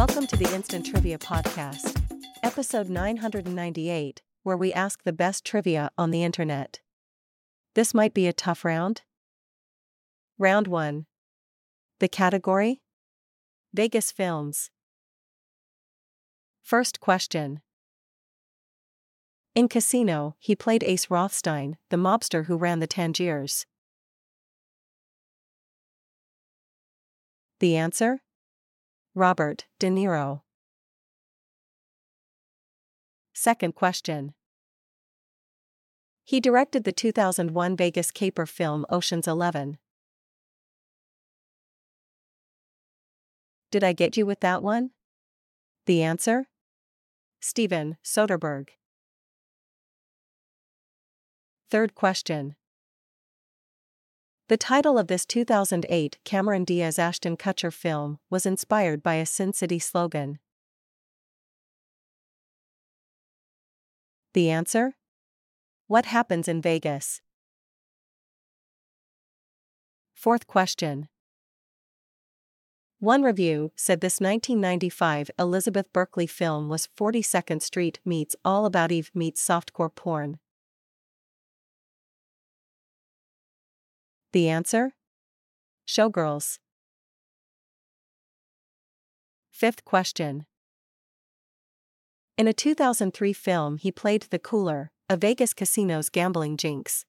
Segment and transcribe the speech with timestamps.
[0.00, 2.00] Welcome to the Instant Trivia Podcast,
[2.42, 6.80] episode 998, where we ask the best trivia on the internet.
[7.74, 9.02] This might be a tough round.
[10.38, 11.04] Round 1.
[11.98, 12.80] The category?
[13.74, 14.70] Vegas Films.
[16.62, 17.60] First question.
[19.54, 23.66] In Casino, he played Ace Rothstein, the mobster who ran the Tangiers.
[27.58, 28.22] The answer?
[29.14, 30.42] Robert De Niro.
[33.34, 34.34] Second question.
[36.22, 39.78] He directed the 2001 Vegas caper film Ocean's Eleven.
[43.72, 44.90] Did I get you with that one?
[45.86, 46.48] The answer?
[47.40, 48.68] Steven Soderbergh.
[51.68, 52.54] Third question.
[54.50, 59.52] The title of this 2008 Cameron Diaz Ashton Kutcher film was inspired by a Sin
[59.52, 60.40] City slogan.
[64.34, 64.96] The answer?
[65.86, 67.20] What happens in Vegas?
[70.14, 71.06] Fourth question.
[72.98, 79.12] One review said this 1995 Elizabeth Berkley film was 42nd Street meets All About Eve
[79.14, 80.40] meets softcore porn.
[84.32, 84.92] The answer?
[85.88, 86.60] Showgirls.
[89.50, 90.46] Fifth question.
[92.38, 97.04] In a 2003 film, he played the cooler, a Vegas casino's gambling jinx.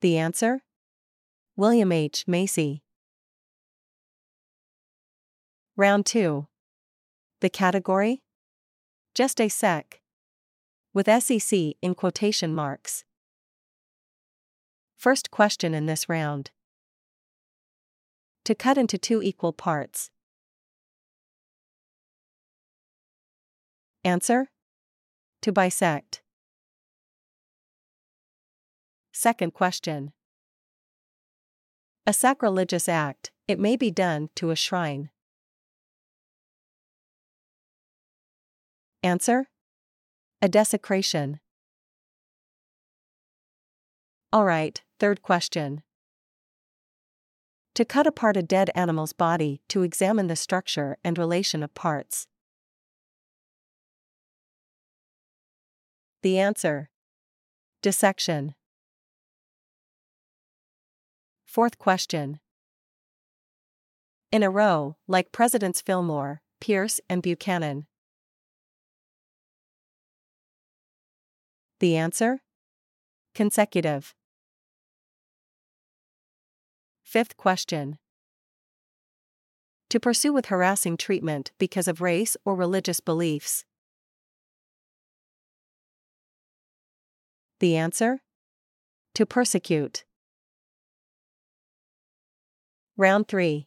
[0.00, 0.62] The answer?
[1.56, 2.24] William H.
[2.26, 2.82] Macy.
[5.76, 6.48] Round 2.
[7.40, 8.22] The category?
[9.14, 10.00] Just a sec.
[10.92, 13.04] With SEC in quotation marks.
[15.00, 16.50] First question in this round.
[18.44, 20.10] To cut into two equal parts.
[24.04, 24.50] Answer?
[25.40, 26.20] To bisect.
[29.14, 30.12] Second question.
[32.06, 35.08] A sacrilegious act, it may be done to a shrine.
[39.02, 39.48] Answer?
[40.42, 41.40] A desecration.
[44.32, 45.82] Alright, third question.
[47.74, 52.28] To cut apart a dead animal's body to examine the structure and relation of parts.
[56.22, 56.90] The answer
[57.82, 58.54] Dissection.
[61.46, 62.38] Fourth question.
[64.30, 67.86] In a row, like Presidents Fillmore, Pierce, and Buchanan.
[71.80, 72.42] The answer?
[73.34, 74.14] Consecutive.
[77.10, 77.98] Fifth question.
[79.88, 83.64] To pursue with harassing treatment because of race or religious beliefs.
[87.58, 88.20] The answer?
[89.16, 90.04] To persecute.
[92.96, 93.66] Round 3.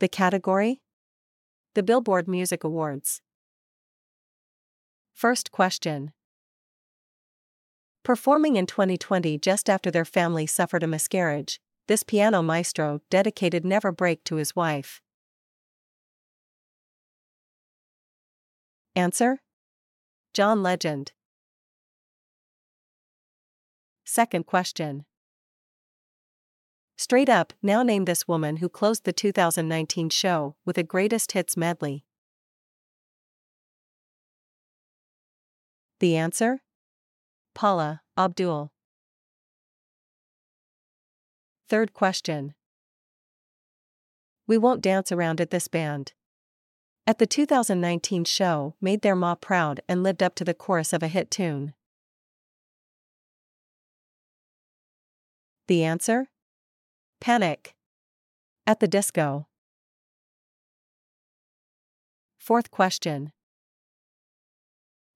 [0.00, 0.82] The category?
[1.74, 3.22] The Billboard Music Awards.
[5.14, 6.10] First question.
[8.02, 13.90] Performing in 2020 just after their family suffered a miscarriage, this piano maestro dedicated Never
[13.90, 15.02] Break to his wife.
[18.94, 19.40] Answer?
[20.32, 21.10] John Legend.
[24.04, 25.04] Second question.
[26.96, 31.56] Straight up, now name this woman who closed the 2019 show with a greatest hits
[31.56, 32.04] medley.
[35.98, 36.60] The answer?
[37.52, 38.70] Paula Abdul.
[41.70, 42.54] Third question.
[44.48, 46.14] We won't dance around at this band.
[47.06, 51.04] At the 2019 show, made their ma proud and lived up to the chorus of
[51.04, 51.74] a hit tune.
[55.68, 56.30] The answer?
[57.20, 57.76] Panic.
[58.66, 59.46] At the disco.
[62.36, 63.30] Fourth question.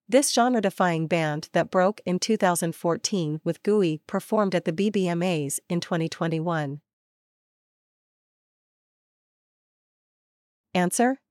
[0.07, 5.79] This genre defying band that broke in 2014 with Gooey performed at the BBMAs in
[5.79, 6.81] 2021.
[10.75, 11.21] Answer?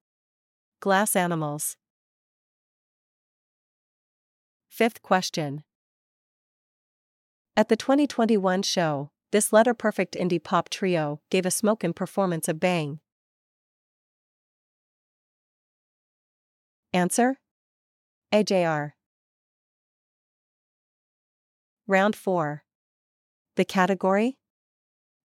[0.80, 1.76] Glass Animals.
[4.68, 5.62] Fifth question.
[7.56, 12.58] At the 2021 show, this letter perfect indie pop trio gave a smokin' performance of
[12.58, 12.98] Bang.
[16.92, 17.38] Answer?
[18.34, 18.94] AJR.
[21.86, 22.64] Round 4.
[23.54, 24.38] The category?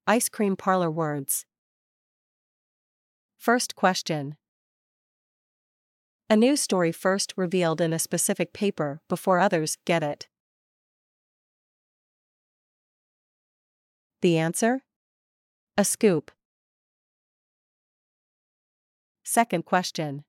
[0.05, 1.47] Ice cream parlor words.
[3.35, 4.35] First question.
[6.29, 10.27] A news story first revealed in a specific paper before others get it.
[14.21, 14.83] The answer?
[15.75, 16.29] A scoop.
[19.23, 20.25] Second question.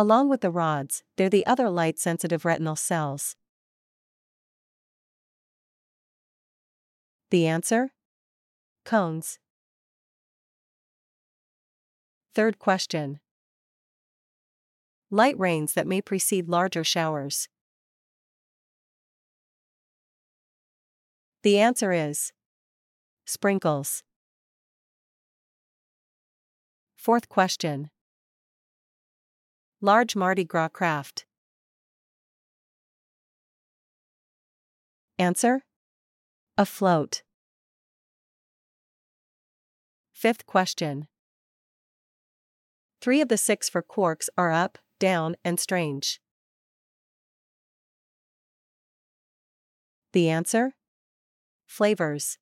[0.00, 3.34] Along with the rods, they're the other light sensitive retinal cells.
[7.32, 7.90] The answer?
[8.84, 9.40] Cones.
[12.32, 13.18] Third question.
[15.10, 17.48] Light rains that may precede larger showers.
[21.42, 22.32] The answer is
[23.26, 24.04] sprinkles.
[26.94, 27.90] Fourth question.
[29.80, 31.24] Large Mardi Gras craft.
[35.18, 35.64] Answer?
[36.56, 37.22] Afloat.
[40.12, 41.08] Fifth question.
[43.00, 46.20] Three of the six for quarks are up, down, and strange.
[50.12, 50.74] The answer?
[51.66, 52.38] Flavors.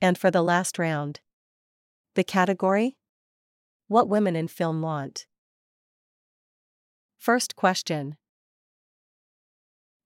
[0.00, 1.20] And for the last round.
[2.14, 2.97] The category?
[3.88, 5.26] What women in film want.
[7.16, 8.16] First question.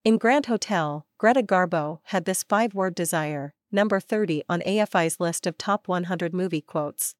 [0.05, 5.49] In Grand Hotel, Greta Garbo had this five word desire, number 30 on AFI's list
[5.49, 7.17] of top 100 movie quotes.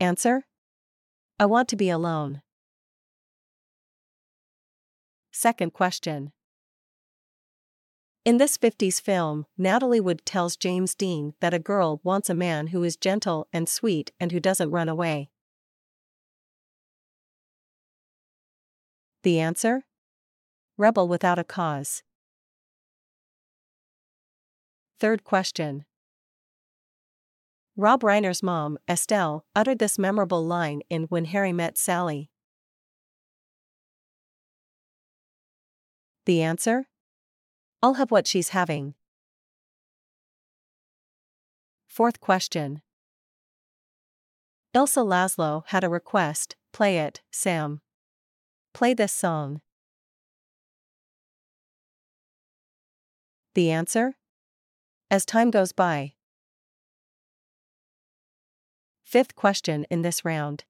[0.00, 0.46] Answer?
[1.38, 2.40] I want to be alone.
[5.30, 6.32] Second question.
[8.24, 12.68] In this 50s film, Natalie Wood tells James Dean that a girl wants a man
[12.68, 15.30] who is gentle and sweet and who doesn't run away.
[19.24, 19.86] The answer?
[20.78, 22.04] Rebel without a cause.
[25.00, 25.84] Third question.
[27.76, 32.30] Rob Reiner's mom, Estelle, uttered this memorable line in When Harry Met Sally.
[36.24, 36.86] The answer?
[37.82, 38.94] I'll have what she's having.
[41.88, 42.80] Fourth question.
[44.74, 47.80] Ilsa Laszlo had a request play it, Sam.
[48.72, 49.60] Play this song.
[53.54, 54.14] The answer?
[55.10, 56.14] As time goes by.
[59.04, 60.64] Fifth question in this round.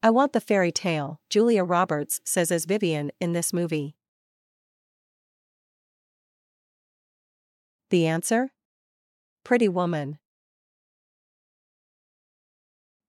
[0.00, 3.96] I want the fairy tale, Julia Roberts says as Vivian in this movie.
[7.94, 8.50] The answer?
[9.44, 10.18] Pretty Woman.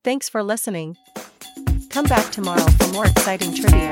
[0.03, 0.95] Thanks for listening.
[1.89, 3.91] Come back tomorrow for more exciting trivia.